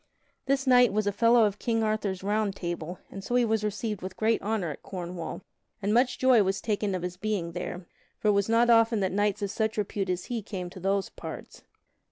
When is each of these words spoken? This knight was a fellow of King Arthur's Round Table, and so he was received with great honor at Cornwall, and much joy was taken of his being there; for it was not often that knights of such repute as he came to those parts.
This 0.47 0.65
knight 0.65 0.91
was 0.91 1.05
a 1.05 1.11
fellow 1.11 1.45
of 1.45 1.59
King 1.59 1.83
Arthur's 1.83 2.23
Round 2.23 2.55
Table, 2.55 2.97
and 3.11 3.23
so 3.23 3.35
he 3.35 3.45
was 3.45 3.63
received 3.63 4.01
with 4.01 4.17
great 4.17 4.41
honor 4.41 4.71
at 4.71 4.81
Cornwall, 4.81 5.43
and 5.79 5.93
much 5.93 6.17
joy 6.17 6.41
was 6.41 6.59
taken 6.59 6.95
of 6.95 7.03
his 7.03 7.17
being 7.17 7.51
there; 7.51 7.85
for 8.17 8.29
it 8.29 8.31
was 8.31 8.49
not 8.49 8.71
often 8.71 8.99
that 9.01 9.11
knights 9.11 9.43
of 9.43 9.51
such 9.51 9.77
repute 9.77 10.09
as 10.09 10.25
he 10.25 10.41
came 10.41 10.71
to 10.71 10.79
those 10.79 11.09
parts. 11.09 11.61